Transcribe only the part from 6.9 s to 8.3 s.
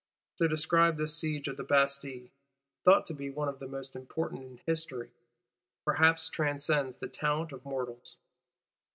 the talent of mortals.